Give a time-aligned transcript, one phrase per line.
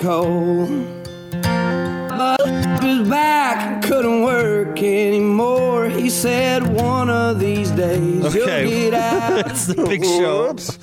[0.00, 0.86] cold.
[1.42, 5.88] But his back couldn't work anymore.
[5.88, 8.62] He said, One of these days Okay.
[8.68, 9.50] you'll get out.
[9.50, 10.48] It's the big show.
[10.48, 10.78] Whoops.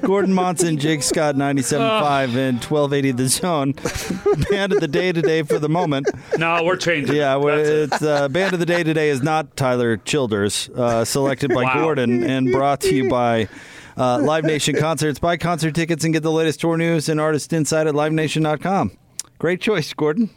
[0.00, 3.72] Gordon Monson, Jake Scott, 97.5 and 1280 The Zone.
[4.50, 6.08] Band of the day today for the moment.
[6.38, 7.14] No, we're changing.
[7.16, 7.40] Yeah, it.
[7.40, 11.62] well, it's uh, Band of the day today is not Tyler Childers, uh, selected by
[11.64, 11.74] Wow.
[11.82, 13.48] Gordon and brought to you by
[13.96, 15.18] uh, Live Nation Concerts.
[15.18, 18.96] Buy concert tickets and get the latest tour news and artist insight at livenation.com.
[19.38, 20.30] Great choice, Gordon.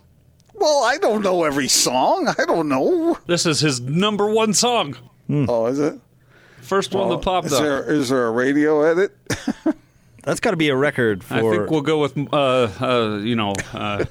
[0.54, 2.28] Well, I don't know every song.
[2.40, 3.18] I don't know.
[3.28, 4.96] This is his number one song.
[5.30, 6.00] Oh, is it?
[6.62, 7.62] First one that popped Is up.
[7.62, 9.16] there is there a radio edit?
[10.24, 11.36] That's got to be a record for.
[11.36, 14.06] I think we'll go with, uh, uh, you know, uh,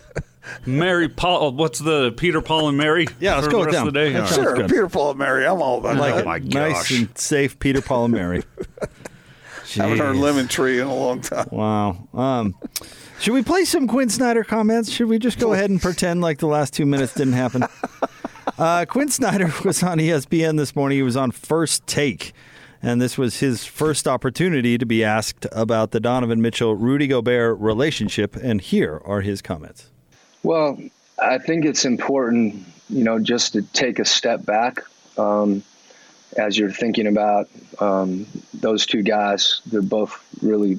[0.65, 1.51] Mary Paul.
[1.53, 3.09] What's the Peter, Paul, and Mary?
[3.19, 3.89] Yeah, let's for go the with them.
[3.89, 4.13] of the day.
[4.13, 4.33] That right.
[4.33, 4.69] Sure.
[4.69, 5.45] Peter, Paul, and Mary.
[5.45, 6.21] I'm all about like that.
[6.21, 6.27] it.
[6.27, 8.45] my nice and safe Peter, Paul, and Mary.
[9.73, 11.49] Haven't heard Lemon Tree in a long time.
[11.51, 12.09] Wow.
[12.13, 12.55] Um,
[13.21, 14.91] should we play some Quin Snyder comments?
[14.91, 17.65] Should we just go ahead and pretend like the last two minutes didn't happen?
[18.59, 20.97] Uh, Quin Snyder was on ESPN this morning.
[20.97, 22.33] He was on First Take,
[22.83, 27.59] and this was his first opportunity to be asked about the Donovan Mitchell Rudy Gobert
[27.59, 28.37] relationship.
[28.37, 29.91] And here are his comments.
[30.45, 30.79] Well,
[31.19, 34.81] I think it's important, you know, just to take a step back
[35.19, 35.63] um,
[36.37, 37.49] as you're thinking about
[37.81, 39.61] um, those two guys.
[39.67, 40.79] They're both really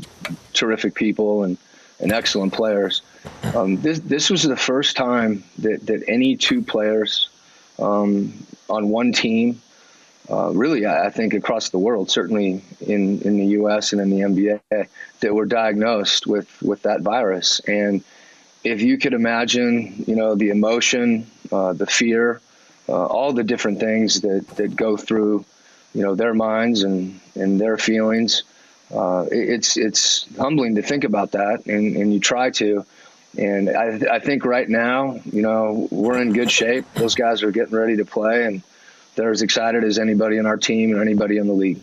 [0.54, 1.58] terrific people and,
[2.00, 3.02] and excellent players.
[3.56, 7.30] Um, this this was the first time that, that any two players
[7.80, 8.34] um,
[8.70, 9.62] on one team,
[10.30, 13.94] uh, really, I, I think across the world, certainly in, in the U.S.
[13.94, 14.88] and in the NBA,
[15.22, 18.04] that were diagnosed with with that virus and
[18.66, 22.42] if you could imagine, you know, the emotion, uh, the fear,
[22.90, 25.44] uh, all the different things that, that go through,
[25.94, 28.44] you know, their minds and, and their feelings,
[28.94, 32.86] uh, it- it's it's humbling to think about that, and, and you try to.
[33.38, 36.86] And I, I think right now, you know, we're in good shape.
[36.94, 38.62] Those guys are getting ready to play, and
[39.16, 41.80] they're as excited as anybody in our team and anybody in the league.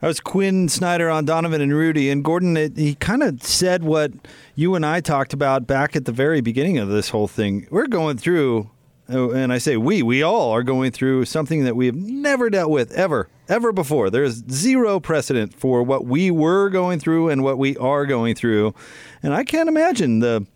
[0.00, 2.10] That was Quin Snyder on Donovan and Rudy.
[2.10, 4.12] And Gordon, it, he kind of said what
[4.54, 7.66] you and I talked about back at the very beginning of this whole thing.
[7.70, 8.70] We're going through,
[9.10, 12.50] Oh, and I say we, we all are going through something that we have never
[12.50, 14.10] dealt with ever, ever before.
[14.10, 18.74] There's zero precedent for what we were going through and what we are going through.
[19.22, 20.46] And I can't imagine the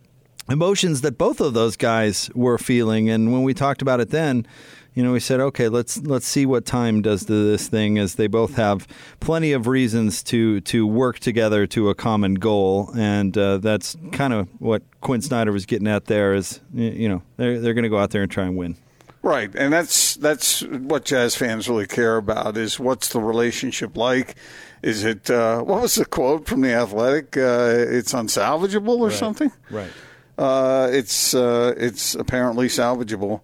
[0.49, 3.09] emotions that both of those guys were feeling.
[3.09, 4.45] And when we talked about it then,
[4.93, 8.15] you know, we said, okay, let's let's see what time does to this thing, as
[8.15, 8.87] they both have
[9.19, 14.33] plenty of reasons to to work together to a common goal, and uh, that's kind
[14.33, 16.33] of what Quin Snyder was getting at there.
[16.33, 18.75] Is you know they're they're going to go out there and try and win.
[19.23, 24.35] Right, and that's that's what jazz fans really care about is what's the relationship like?
[24.83, 27.37] Is it uh, what was the quote from the Athletic?
[27.37, 29.51] Uh, it's unsalvageable or something.
[29.71, 29.91] Right.
[30.37, 33.41] Uh, it's uh, it's apparently salvageable,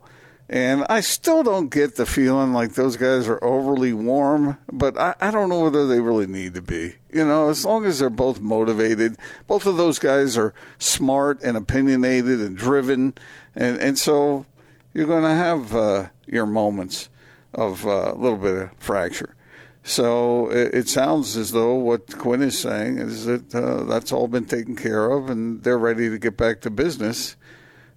[0.49, 4.57] and I still don't get the feeling like those guys are overly warm.
[4.71, 6.95] But I, I don't know whether they really need to be.
[7.13, 9.15] You know, as long as they're both motivated,
[9.45, 13.13] both of those guys are smart and opinionated and driven,
[13.55, 14.47] and and so
[14.93, 17.09] you're going to have uh, your moments
[17.53, 19.35] of uh, a little bit of fracture.
[19.83, 24.27] So it, it sounds as though what Quin is saying is that uh, that's all
[24.27, 27.35] been taken care of, and they're ready to get back to business.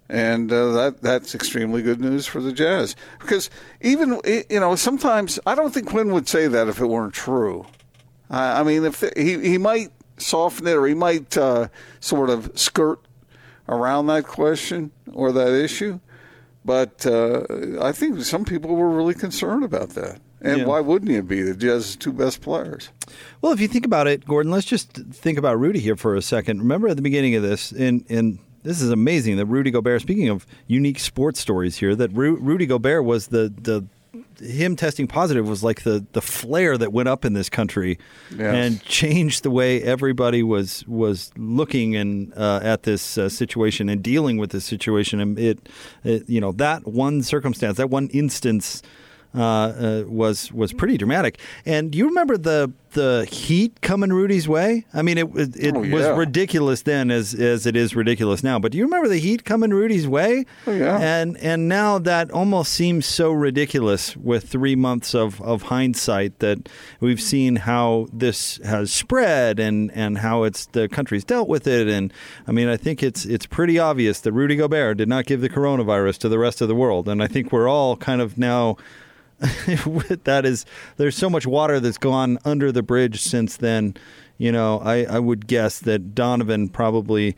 [0.09, 3.49] And uh, that that's extremely good news for the Jazz because
[3.81, 7.65] even you know sometimes I don't think Quin would say that if it weren't true.
[8.29, 11.69] I, I mean, if he he might soften it or he might uh,
[11.99, 12.99] sort of skirt
[13.69, 15.99] around that question or that issue,
[16.65, 17.43] but uh,
[17.81, 20.19] I think some people were really concerned about that.
[20.41, 20.65] And Yeah.
[20.65, 21.41] why wouldn't you be?
[21.41, 22.89] The Jazz's two best players.
[23.41, 26.21] Well, if you think about it, Gordon, let's just think about Rudy here for a
[26.21, 26.59] second.
[26.59, 30.01] Remember at the beginning of this, and and this is amazing that Rudy Gobert.
[30.01, 33.85] Speaking of unique sports stories here, that Ru- Rudy Gobert was the the
[34.41, 37.97] him testing positive was like the the flare that went up in this country
[38.31, 38.39] Yes.
[38.55, 44.01] and changed the way everybody was was looking and uh, at this uh, situation and
[44.03, 45.19] dealing with this situation.
[45.19, 45.69] And it,
[46.03, 48.81] it you know that one circumstance, that one instance
[49.35, 51.39] uh, uh, was was pretty dramatic.
[51.65, 54.85] And do you remember the the heat coming Rudy's way?
[54.93, 58.59] I mean, it it, it Oh, was ridiculous then, as as it is ridiculous now.
[58.59, 60.45] But do you remember the heat coming Rudy's way?
[60.67, 60.99] Oh, yeah.
[60.99, 66.69] And and now that almost seems so ridiculous with three months of, of hindsight that
[66.99, 71.87] we've seen how this has spread and, and how it's the country's dealt with it.
[71.87, 72.13] And
[72.47, 75.49] I mean, I think it's it's pretty obvious that Rudy Gobert did not give the
[75.49, 77.09] coronavirus to the rest of the world.
[77.09, 78.77] And I think we're all kind of now
[80.23, 80.65] that is
[80.97, 83.95] there's so much water that's gone under the bridge since then.
[84.37, 87.35] You know, I, I would guess that Donovan probably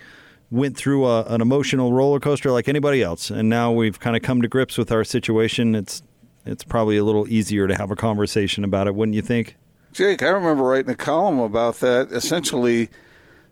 [0.51, 4.21] went through a, an emotional roller coaster like anybody else, and now we've kind of
[4.21, 5.75] come to grips with our situation.
[5.75, 6.03] It's
[6.45, 9.55] it's probably a little easier to have a conversation about it, wouldn't you think?
[9.91, 12.89] Jake, I remember writing a column about that, essentially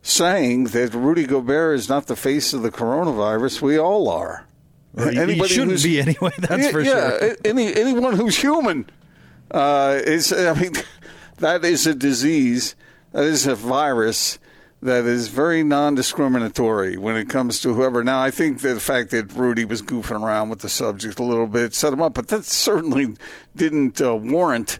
[0.04, 3.62] saying that Rudy Gobert is not the face of the coronavirus.
[3.62, 4.46] We all are.
[4.98, 6.32] Anybody shouldn't who's- be anyway.
[6.38, 7.18] That's yeah, for sure.
[7.32, 8.90] a- Any anyone who's human
[9.52, 10.32] uh, is.
[10.32, 10.74] I mean,
[11.38, 12.76] that is a disease.
[13.12, 14.40] That is a virus
[14.82, 18.04] that is very non-discriminatory when it comes to whoever.
[18.04, 21.48] Now, I think the fact that Rudy was goofing around with the subject a little
[21.48, 23.16] bit set him up, but that certainly
[23.56, 24.80] didn't uh, warrant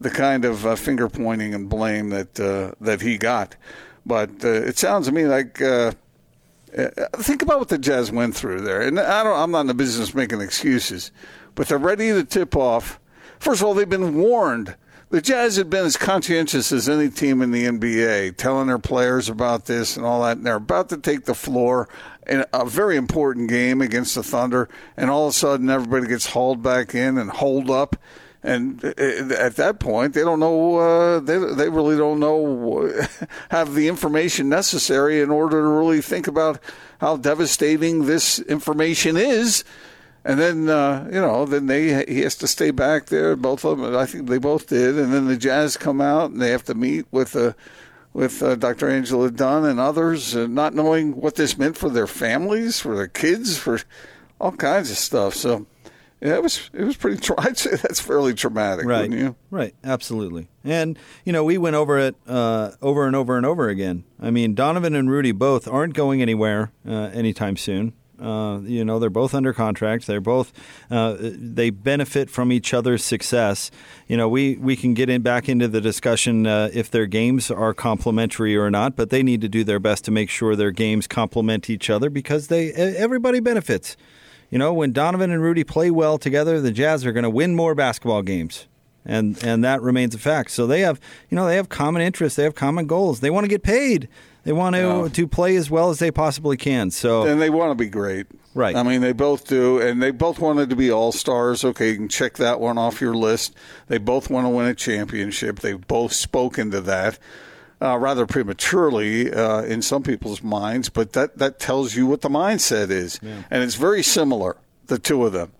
[0.00, 3.54] the kind of uh, finger pointing and blame that uh, that he got.
[4.06, 5.60] But uh, it sounds to me like.
[6.76, 6.88] Uh,
[7.18, 9.38] think about what the Jazz went through there, and I don't.
[9.38, 11.12] I'm not in the business making excuses,
[11.54, 12.98] but they're ready to tip off.
[13.38, 14.74] First of all, they've been warned.
[15.10, 19.28] The Jazz had been as conscientious as any team in the NBA, telling their players
[19.28, 20.38] about this and all that.
[20.38, 21.88] And they're about to take the floor
[22.26, 26.26] in a very important game against the Thunder, and all of a sudden everybody gets
[26.26, 27.96] hauled back in and holed up.
[28.44, 30.76] And uh, at that point, they don't know.
[30.76, 32.92] Uh, they they really don't know
[33.50, 36.60] have the information necessary in order to really think about
[36.98, 39.64] how devastating this information is.
[40.26, 43.34] And then uh, you know, then they he has to stay back there.
[43.34, 44.98] Both of them, I think they both did.
[44.98, 47.54] And then the Jazz come out and they have to meet with uh,
[48.12, 48.90] with uh, Dr.
[48.90, 53.56] Angela Dunn and others, not knowing what this meant for their families, for their kids,
[53.56, 53.80] for
[54.38, 55.34] all kinds of stuff.
[55.34, 55.64] So.
[56.20, 57.18] Yeah, it was it was pretty.
[57.20, 59.02] Tra- I'd say that's fairly traumatic, Right.
[59.02, 59.36] wouldn't you?
[59.50, 59.74] Right.
[59.84, 60.48] Absolutely.
[60.64, 64.04] And you know, we went over it uh, over and over and over again.
[64.20, 67.92] I mean, Donovan and Rudy both aren't going anywhere uh, anytime soon.
[68.18, 70.06] Uh, you know, they're both under contract.
[70.06, 70.52] They're both
[70.90, 73.70] uh, they benefit from each other's success.
[74.06, 77.50] You know, we we can get in back into the discussion uh, if their games
[77.50, 80.70] are complementary or not, but they need to do their best to make sure their
[80.70, 83.96] games complement each other because they everybody benefits.
[84.54, 87.56] You know, when Donovan and Rudy play well together, the Jazz are going to win
[87.56, 88.68] more basketball games.
[89.04, 90.52] And and that remains a fact.
[90.52, 93.18] So they have, you know, they have common interests, they have common goals.
[93.18, 94.08] They want to get paid.
[94.44, 95.08] They want to Yeah.
[95.12, 96.92] to play as well as they possibly can.
[96.92, 98.28] So And they want to be great.
[98.54, 98.76] Right.
[98.76, 99.80] I mean, they both do.
[99.80, 101.64] And they both wanted to be all stars.
[101.64, 103.56] Okay, you can check that one off your list.
[103.88, 105.58] They both want to win a championship.
[105.58, 107.18] They've both spoken to that.
[107.84, 112.30] Uh, rather prematurely uh, in some people's minds, but that, that tells you what the
[112.30, 113.20] mindset is.
[113.50, 115.52] And it's very similar, the two of them,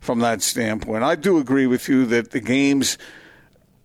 [0.00, 1.04] from that standpoint.
[1.04, 2.98] I do agree with you that the games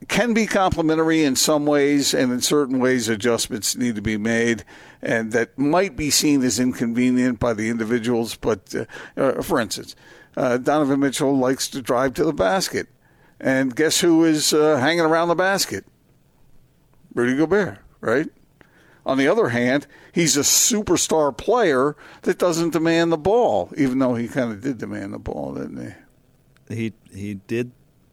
[0.08, 4.64] can be complementary in some ways, and in certain ways, adjustments need to be made,
[5.02, 8.36] and that might be seen as inconvenient by the individuals.
[8.36, 8.86] But, uh,
[9.16, 9.96] uh, for instance,
[10.36, 12.88] uh, Donovan Mitchell likes to drive to the basket,
[13.40, 15.86] and guess who is uh, hanging around the basket?
[17.14, 18.28] Rudy Gobert, right?
[19.06, 24.16] On the other hand, he's a superstar player that doesn't demand the ball, even though
[24.16, 25.96] he kind of did demand the ball, didn't
[26.70, 26.74] he?
[26.74, 27.72] he he did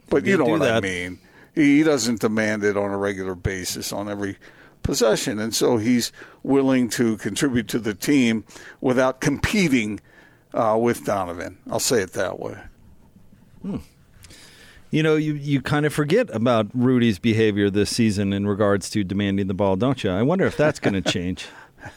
[0.08, 1.18] But he you know what I mean.
[1.54, 4.36] He doesn't demand it on a regular basis on every
[4.82, 6.12] possession, and so he's
[6.42, 8.44] willing to contribute to the team
[8.80, 10.00] without competing
[10.54, 11.58] uh, with Donovan.
[11.70, 12.58] I'll say it that way.
[14.90, 19.04] You know, you, you kind of forget about Rudy's behavior this season in regards to
[19.04, 20.10] demanding the ball, don't you?
[20.10, 21.46] I wonder if that's going to change.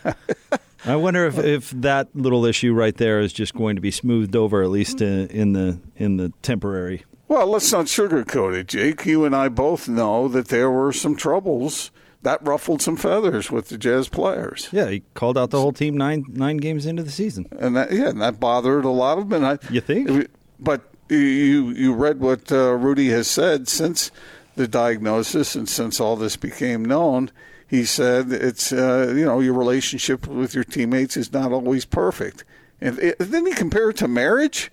[0.85, 4.35] I wonder if, if that little issue right there is just going to be smoothed
[4.35, 7.03] over, at least in, in the in the temporary.
[7.27, 9.05] Well, let's not sugarcoat it, Jake.
[9.05, 11.89] You and I both know that there were some troubles
[12.21, 14.69] that ruffled some feathers with the Jazz players.
[14.71, 17.47] Yeah, he called out the whole team nine nine games into the season.
[17.57, 19.43] and that yeah, and that bothered a lot of them.
[19.43, 20.29] And I, You think?
[20.59, 24.11] But you you read what uh, Rudy has said since
[24.55, 27.31] the diagnosis and since all this became known.
[27.67, 32.43] He said it's uh, you know your relationship with your teammates is not always perfect,
[32.79, 34.71] and it, then he compared it to marriage.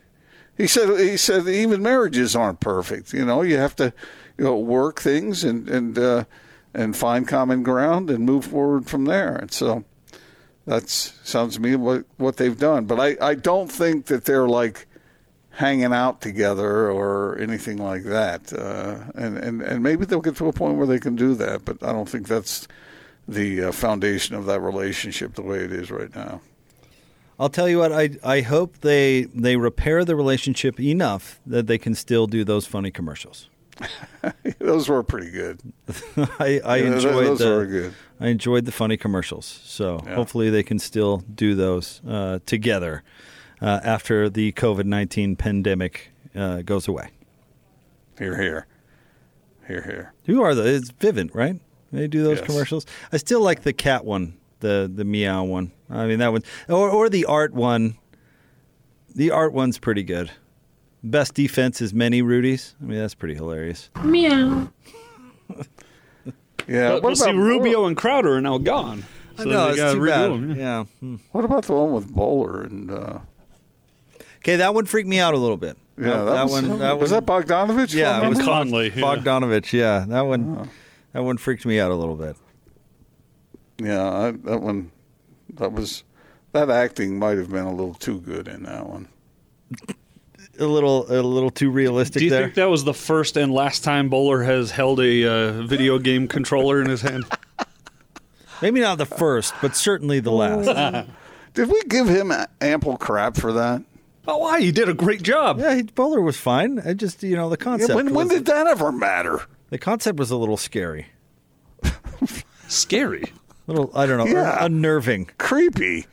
[0.56, 3.12] He said he said even marriages aren't perfect.
[3.12, 3.92] You know you have to
[4.36, 6.24] you know work things and and uh,
[6.74, 9.36] and find common ground and move forward from there.
[9.36, 9.84] And so
[10.66, 12.84] that sounds to me what what they've done.
[12.84, 14.86] But I, I don't think that they're like
[15.50, 18.52] hanging out together or anything like that.
[18.52, 21.64] Uh, and, and and maybe they'll get to a point where they can do that.
[21.64, 22.66] But I don't think that's
[23.28, 26.40] the uh, foundation of that relationship the way it is right now.
[27.38, 27.92] I'll tell you what.
[27.92, 32.66] I I hope they they repair the relationship enough that they can still do those
[32.66, 33.48] funny commercials.
[34.58, 35.60] those were pretty good.
[36.38, 37.94] I, I Yeah, enjoyed those the were good.
[38.20, 39.46] I enjoyed the funny commercials.
[39.64, 40.14] So Yeah.
[40.16, 43.02] hopefully they can still do those uh, together
[43.60, 47.10] uh, after the COVID nineteen pandemic uh, goes away.
[48.18, 48.66] Here, here,
[49.66, 50.12] here, here.
[50.26, 50.82] Who are those?
[50.82, 51.58] It's Vivint, right?
[51.92, 52.46] They do those Yes.
[52.46, 52.86] commercials.
[53.12, 55.72] I still like the cat one, the the meow one.
[55.88, 57.96] I mean that one, or or the art one.
[59.14, 60.30] The art one's pretty good.
[61.02, 62.74] Best defense is many Rudies.
[62.80, 63.90] I mean that's pretty hilarious.
[64.04, 64.68] Meow.
[66.68, 66.90] Yeah.
[66.92, 69.04] But, but see, Rubio and Crowder are now gone.
[69.36, 70.30] So no, they it's too bad.
[70.30, 70.56] them, yeah.
[70.56, 70.84] Yeah.
[71.00, 71.16] Hmm.
[71.32, 72.90] What about the one with Bowler and?
[72.90, 73.18] Uh,
[74.40, 75.76] Okay, that one freaked me out a little bit.
[75.98, 76.78] yeah, that, was, one.
[76.78, 77.94] That was one, that Bogdanovich?
[77.94, 78.90] Yeah, it was Conley.
[78.90, 79.72] Bogdanovich.
[79.72, 80.70] Yeah, that one.
[81.12, 82.36] That one freaked me out a little bit.
[83.78, 84.92] Yeah, I, that one.
[85.54, 86.04] That was.
[86.52, 89.08] That acting might have been a little too good in that one.
[90.58, 92.42] A little, a little too realistic Do you there.
[92.42, 96.26] think that was the first and last time Bowler has held a uh, video game
[96.26, 97.24] controller in his hand?
[98.62, 101.08] Maybe not the first, but certainly the last.
[101.54, 103.82] Did we give him ample crap for that?
[104.28, 104.60] Oh, why?
[104.60, 105.58] He did a great job.
[105.58, 106.78] yeah, he, Bowler was fine.
[106.84, 107.94] I just, you know, the Yeah, concept.
[107.94, 109.40] when, when was, did that ever matter?
[109.70, 111.06] the concept was a little scary.
[112.68, 113.24] Scary.
[113.66, 114.64] A little, I don't know, Yeah.
[114.64, 115.30] unnerving.
[115.38, 116.06] Creepy.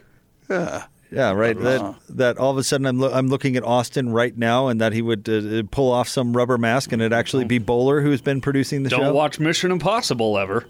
[0.50, 0.86] Yeah.
[1.12, 1.58] Yeah, right.
[1.58, 4.82] That that all of a sudden I'm lo- I'm looking at Austin right now, and
[4.82, 8.20] that he would uh, pull off some rubber mask, and it actually be Bowler who's
[8.22, 8.98] been producing the show.
[8.98, 10.66] Don't show, watch Mission Impossible ever.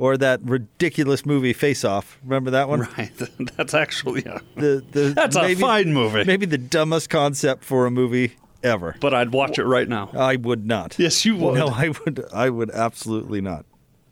[0.00, 2.18] Or that ridiculous movie Face Off.
[2.24, 2.88] Remember that one?
[2.96, 3.12] Right.
[3.56, 4.38] That's actually yeah.
[4.56, 6.24] The, the, That's a fine movie.
[6.24, 8.96] Maybe the dumbest concept for a movie ever.
[8.98, 10.10] But I'd watch it right now.
[10.14, 10.98] I would not.
[10.98, 11.54] Yes, you would.
[11.54, 12.24] No, I would.
[12.32, 13.66] I would absolutely not.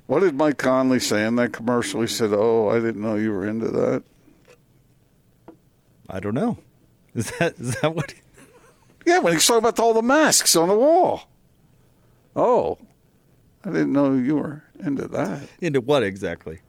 [0.06, 2.02] What did Mike Conley say in that commercial?
[2.02, 4.02] He said, "Oh, I didn't know you were into that."
[6.10, 6.58] I don't know.
[7.14, 8.12] Is that is that what?
[9.06, 11.22] Yeah, when he's talking about all the masks on the wall.
[12.36, 12.76] Oh,
[13.64, 15.48] I didn't know you were into that.
[15.60, 16.60] Into what exactly?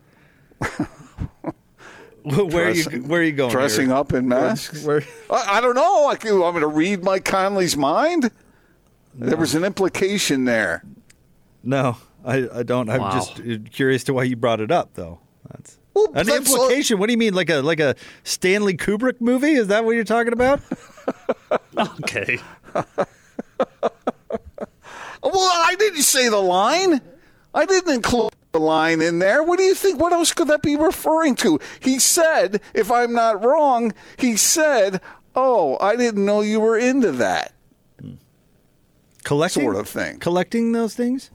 [2.24, 3.51] where are you where are you going?
[3.51, 3.96] Dressing here?
[3.96, 4.84] up in masks.
[4.84, 6.04] Where, I, I don't know.
[6.06, 8.32] Like, you want me to read Mike Conley's mind?
[9.16, 10.84] There was an implication there.
[11.63, 12.89] no, I, I don't.
[12.89, 13.12] I'm Wow.
[13.12, 15.20] just uh, curious to why you brought it up, though.
[15.50, 17.00] That's Well, an that's implication.
[17.00, 19.54] What do you mean, like a like a Stanley Kubrick movie?
[19.54, 20.62] Is that what you're talking about?
[22.04, 22.39] Okay.
[25.22, 27.01] Well, I didn't say the line.
[27.53, 29.44] I didn't include the line in there.
[29.44, 30.00] What do you think?
[30.00, 31.60] What else could that be referring to?
[31.79, 35.01] He said, if I'm not wrong, he said,
[35.36, 37.53] "Oh, I didn't know you were into that."
[39.24, 40.20] Collecting Sort of thing.
[40.20, 41.32] Collecting those things.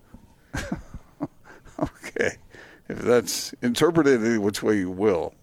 [1.76, 2.36] Okay,
[2.88, 5.34] if that's interpreted any which way you will,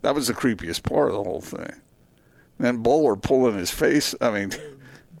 [0.00, 1.72] that was the creepiest part of the whole thing.
[2.58, 4.14] And Bowler pulling his face.
[4.20, 4.52] I mean,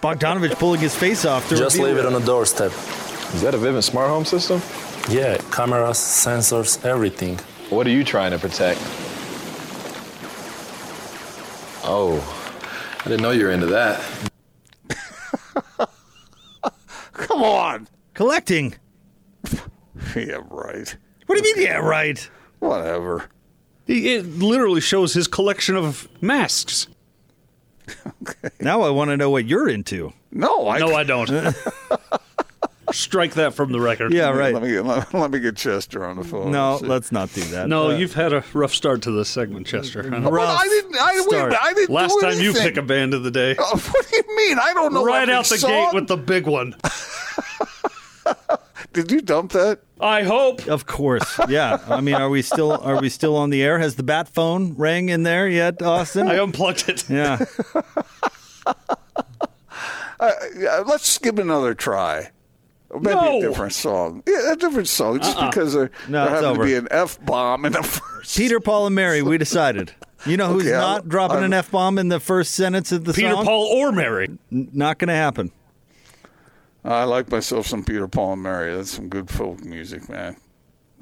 [0.00, 1.48] Bogdanovich pulling his face off.
[1.48, 2.70] To Just leave it on the doorstep.
[3.34, 4.62] Is that a Vivint smart home system?
[5.10, 7.36] Yeah, cameras, sensors, everything.
[7.68, 8.80] What are you trying to protect?
[11.86, 12.16] Oh,
[13.00, 14.00] I didn't know you were into that.
[17.12, 17.88] come on.
[18.14, 18.74] collecting.
[20.16, 20.96] Yeah, right.
[21.26, 21.64] What do you mean?
[21.66, 22.30] Yeah, right.
[22.60, 23.24] Whatever.
[23.88, 26.86] It literally shows his collection of masks.
[28.22, 28.48] Okay.
[28.60, 30.12] Now I want to know what you're into.
[30.32, 30.78] No, I.
[30.78, 31.28] No, I don't.
[32.94, 34.12] Strike that from the record.
[34.12, 34.54] Yeah, right.
[34.54, 36.52] Let me get let, let me get Chester on the phone.
[36.52, 36.86] No, See.
[36.86, 37.68] let's not do that.
[37.68, 40.04] No, Uh, you've had a rough start to this segment, Chester.
[40.14, 40.30] I know.
[40.30, 40.96] Well, I didn't.
[40.96, 41.48] I, start.
[41.50, 41.90] minute, I didn't.
[41.94, 43.56] Last do time you pick a band of the day.
[43.58, 44.58] Oh, what do you mean?
[44.58, 45.04] I don't know.
[45.04, 45.70] right out the song.
[45.70, 46.76] gate with the big one.
[48.92, 49.80] Did you dump that?
[50.00, 50.68] I hope.
[50.68, 51.78] Of course, yeah.
[51.88, 53.80] I mean, are we still are we still on the air?
[53.80, 56.28] Has the bat phone rang in there yet, Austin?
[56.28, 57.10] I unplugged it.
[57.10, 57.44] yeah.
[60.56, 62.30] Yeah, let's give it another try.
[63.00, 63.38] Maybe No.
[63.38, 64.22] a different song.
[64.26, 65.18] Yeah, a different song.
[65.20, 66.62] Just because there, No, there happened over.
[66.62, 68.36] to be an F bomb in the first.
[68.36, 69.22] Peter, Paul, and Mary.
[69.22, 69.92] We decided.
[70.26, 72.92] You know who's Okay, not I'm- dropping I'm- an f bomb in the first sentence
[72.92, 73.38] of the Peter, song?
[73.42, 74.30] Peter, Paul, or Mary.
[74.50, 75.50] N- not going to happen.
[76.84, 78.74] I like myself some Peter, Paul, and Mary.
[78.74, 80.36] That's some good folk music, man.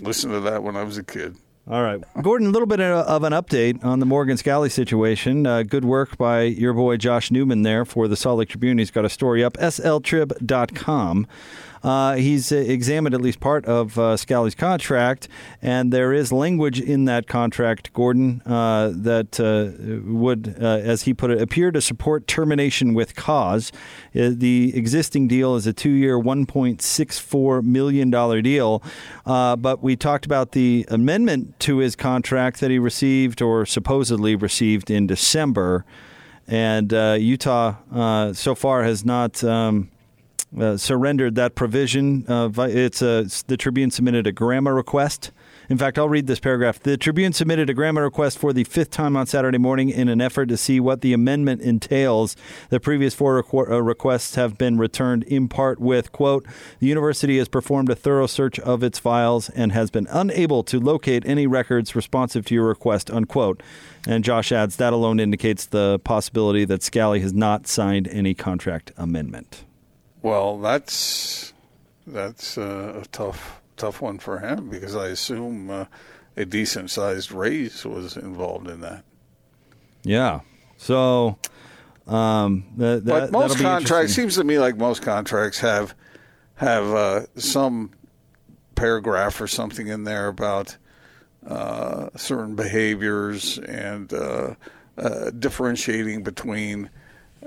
[0.01, 1.37] Listen to that when I was a kid.
[1.71, 2.49] All right, Gordon.
[2.49, 5.47] A little bit of an update on the Morgan Scalley situation.
[5.47, 8.79] Uh, good work by your boy Josh Newman there for the Salt Lake Tribune.
[8.79, 11.27] He's got a story up sltrib.com.
[11.83, 15.29] Uh, he's uh, examined at least part of uh, Scalley's contract,
[15.61, 21.15] and there is language in that contract, Gordon, uh, that uh, would, uh, as he
[21.15, 23.73] put it, appear to support termination with cause.
[24.12, 28.11] The existing deal is a two-year, $1.64 million
[28.43, 28.83] deal,
[29.25, 34.91] but we talked about the amendment to his contract that he received or supposedly received
[34.91, 35.85] in December,
[36.47, 39.43] and Utah so far has not.
[39.43, 39.91] Um,
[40.59, 42.25] uh, surrendered that provision.
[42.28, 45.30] Uh, it's a, the Tribune submitted a GRAMA request
[45.68, 46.80] In fact, I'll read this paragraph.
[46.80, 50.21] The Tribune submitted a GRAMA request for the fifth time on Saturday morning in an
[50.21, 52.37] effort to see what the amendment entails.
[52.68, 56.44] The previous four requ- uh, requests have been returned in part with, quote,
[56.80, 60.78] the university has performed a thorough search of its files and has been unable to
[60.78, 63.62] locate any records responsive to your request, unquote.
[64.06, 68.92] And Josh adds that alone indicates the possibility that Scalley has not signed any contract
[68.97, 69.64] amendment.
[70.23, 71.52] Well, that's
[72.07, 75.87] that's uh, a tough tough one for him because I assume uh,
[76.37, 79.05] a decent sized raise was involved in that.
[80.05, 80.41] Yeah.
[80.76, 81.38] So,
[82.07, 85.95] um, that, that, but most contracts seems to me like most contracts have
[86.57, 87.91] have uh, some
[88.75, 90.76] paragraph or something in there about
[91.47, 94.55] uh, certain behaviors and uh,
[94.99, 96.91] uh, differentiating between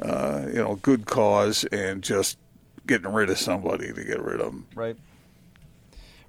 [0.02, 2.38] uh, you know good cause and just
[2.86, 4.68] getting rid of somebody to get rid of them.
[4.76, 4.98] Right.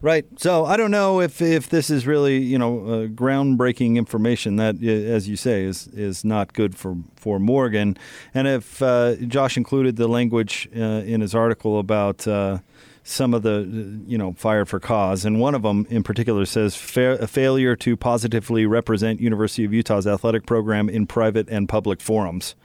[0.03, 0.27] Right.
[0.37, 4.77] So I don't know if, if this is really you know uh, groundbreaking information that,
[4.83, 7.97] uh, as you say, is is not good for for Morgan,
[8.35, 12.27] and if uh, Josh included the language uh, in his article about.
[12.27, 12.59] Uh,
[13.09, 16.45] some of the, uh, you know, fired for cause, and one of them in particular
[16.45, 21.69] says fa- a failure to positively represent University of Utah's athletic program in private and
[21.69, 22.57] public forums.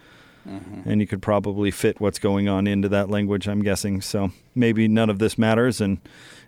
[0.45, 4.01] And you could probably fit what's going on into that language, I'm guessing.
[4.01, 5.79] So maybe none of this matters.
[5.79, 6.00] And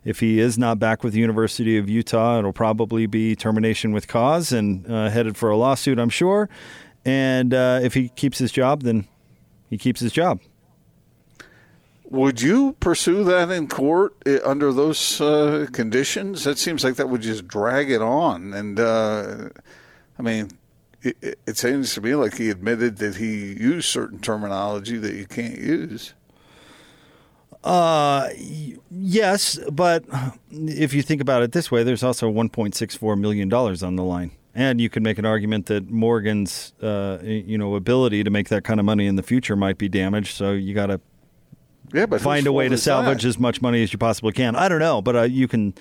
[0.04, 4.08] if he is not back with the University of Utah, it'll probably be termination with
[4.08, 6.50] cause and uh, headed for a lawsuit, I'm sure.
[7.06, 9.08] And uh, if he keeps his job, then
[9.70, 10.40] he keeps his job.
[12.06, 16.44] Would you pursue that in court uh, under those uh, conditions?
[16.44, 18.54] That seems like that would just drag it on.
[18.54, 19.50] And uh,
[20.20, 20.52] I mean,
[21.04, 25.26] it, it- seems to me like he admitted that he used certain terminology that you
[25.26, 26.14] can't use.
[27.64, 28.28] Uh,
[28.92, 30.04] yes, but
[30.52, 34.32] if you think about it this way, there's also 1.64 million dollars on the line,
[34.54, 38.66] and you could make an argument that Morgan's, uh, you know, ability to make that
[38.66, 40.36] kind of money in the future might be damaged.
[40.36, 41.00] So you got to
[41.94, 43.30] Yeah, but find a way to salvage that?
[43.30, 44.58] as much money as you possibly can.
[44.58, 45.74] I don't know, but uh, you can.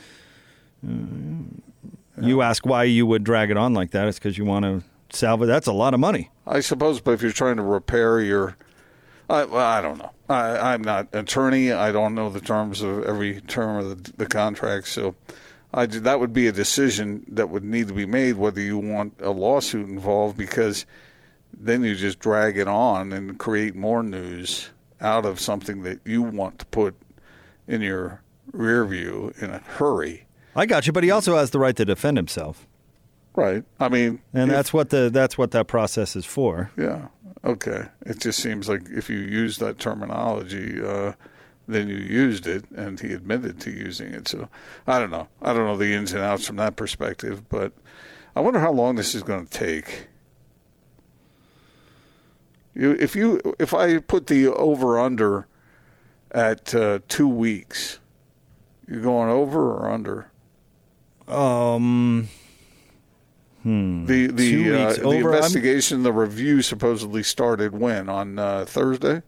[0.86, 4.06] Uh, you ask why you would drag it on like that?
[4.06, 4.82] It's because you want to
[5.14, 5.48] salvage.
[5.48, 6.30] That's a lot of money.
[6.46, 8.56] I suppose, but if you're trying to repair your,
[9.28, 10.10] I, I don't know.
[10.28, 11.72] I, I'm not attorney.
[11.72, 15.14] I don't know the terms of every term of the, the contract, so
[15.74, 19.14] I that would be a decision that would need to be made whether you want
[19.20, 20.86] a lawsuit involved because
[21.52, 24.70] then you just drag it on and create more news
[25.00, 26.94] out of something that you want to put
[27.66, 28.22] in your
[28.52, 30.26] rear view in a hurry.
[30.54, 32.66] I got you, but he also has the right to defend himself,
[33.34, 33.64] Right.
[33.80, 36.70] I mean, and if- that's what the that's what that process is for.
[36.76, 37.08] Yeah.
[37.44, 37.86] Okay.
[38.06, 41.12] It just seems like if you use that terminology, uh,
[41.66, 44.28] then you used it, and he admitted to using it.
[44.28, 44.48] So
[44.86, 45.28] I don't know.
[45.40, 47.72] I don't know the ins and outs from that perspective, but
[48.36, 50.08] I wonder how long this is going to take.
[52.74, 55.46] You, if you, if I put the over under
[56.30, 57.98] at uh, two weeks,
[58.88, 60.30] you're going over or under?
[61.28, 62.28] Um,
[63.64, 69.22] The the uh, the over, I'm- investigation, the review supposedly started when on uh, Thursday.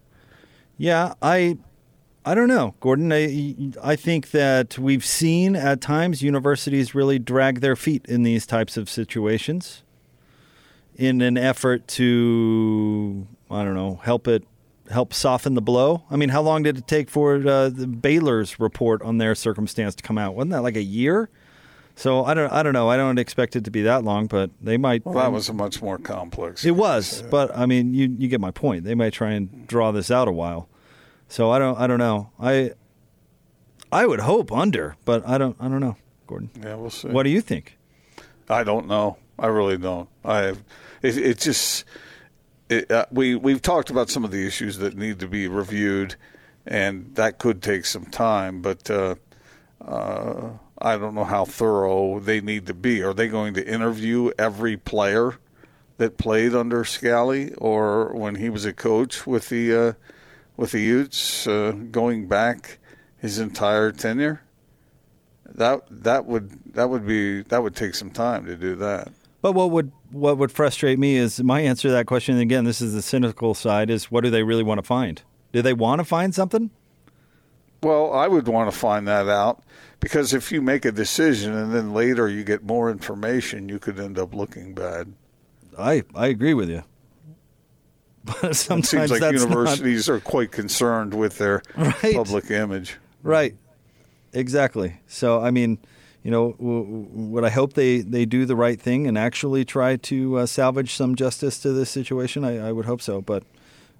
[0.76, 1.58] Yeah, I
[2.24, 3.12] I don't know, Gordon.
[3.12, 8.46] I I think that we've seen at times universities really drag their feet in these
[8.46, 9.82] types of situations
[10.96, 14.44] in an effort to I don't know, help it
[14.90, 16.02] help soften the blow.
[16.10, 19.94] I mean, how long did it take for uh, the Baylor's report on their circumstance
[19.94, 20.34] to come out?
[20.34, 21.30] Wasn't that like a year?
[21.96, 22.88] So I don't I don't know.
[22.90, 25.52] I don't expect it to be that long, but they might Well, that was a
[25.52, 26.64] much more complex.
[26.64, 28.84] it was, but I mean, you you get my point.
[28.84, 30.68] They might try and draw this out a while.
[31.28, 32.30] So I don't I don't know.
[32.40, 32.72] I
[33.92, 36.50] I would hope under, but I don't I don't know, Gordon.
[36.60, 37.08] Yeah, we'll see.
[37.08, 37.78] What do you think?
[38.48, 39.16] I don't know.
[39.38, 40.08] I really don't.
[40.24, 40.62] I have.
[41.02, 41.84] It, it just.
[42.68, 46.16] It, uh, we we've talked about some of the issues that need to be reviewed,
[46.66, 48.62] and that could take some time.
[48.62, 49.14] But uh,
[49.86, 53.02] uh, I don't know how thorough they need to be.
[53.02, 55.38] Are they going to interview every player
[55.98, 59.92] that played under Scalley, or when he was a coach with the uh,
[60.56, 62.78] with the Utes, uh, going back
[63.16, 64.42] his entire tenure?
[65.46, 69.12] That that would that would be that would take some time to do that.
[69.40, 72.34] But what would what would frustrate me is my answer to that question.
[72.34, 75.22] And again, this is the cynical side: is what do they really want to find?
[75.52, 76.70] Do they want to find something?
[77.84, 79.62] Well, I would want to find that out
[80.00, 84.00] because if you make a decision and then later you get more information, you could
[84.00, 85.12] end up looking bad.
[85.78, 86.82] I I agree with you.
[88.24, 92.14] But It sometimes seems like that's not- universities are quite concerned with their Right.
[92.14, 92.96] public image.
[93.22, 93.54] Right.
[94.32, 95.00] Exactly.
[95.06, 95.78] So I mean,
[96.22, 99.64] you know, w- w- would I hope they, they do the right thing and actually
[99.66, 102.44] try to uh, salvage some justice to this situation?
[102.46, 103.42] I, I would hope so, but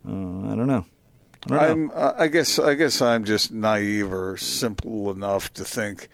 [0.09, 0.87] uh, I don't know.
[1.51, 1.95] I don't know.
[1.95, 6.09] I'm, I guess I guess I'm just naive or simple enough to think,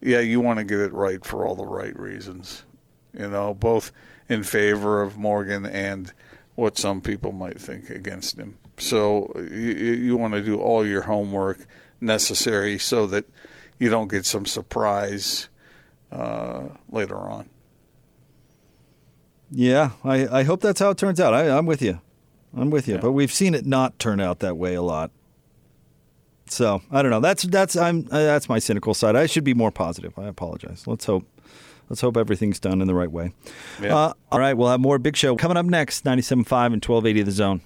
[0.00, 2.64] yeah, you want to get it right for all the right reasons,
[3.12, 3.92] you know, both
[4.28, 6.12] in favor of Morgan and
[6.54, 8.58] what some people might think against him.
[8.78, 11.66] So you, you want to do all your homework
[12.00, 13.26] necessary so that
[13.78, 15.48] you don't get some surprise
[16.12, 17.48] uh, later on.
[19.50, 21.34] Yeah, I, I hope that's how it turns out.
[21.34, 22.00] I, I'm with you.
[22.56, 22.98] I'm with you.
[22.98, 25.10] But we've seen it not turn out that way a lot.
[26.46, 27.20] So I don't know.
[27.20, 29.14] That's that's I'm uh, that's my cynical side.
[29.16, 30.18] I should be more positive.
[30.18, 30.86] I apologize.
[30.86, 31.24] Let's hope
[31.88, 33.32] let's hope everything's done in the right way.
[33.80, 33.96] Yeah.
[33.96, 36.04] Uh, all right, we'll have more Big Show coming up next.
[36.04, 37.58] 97.5 and 1280 The Zone.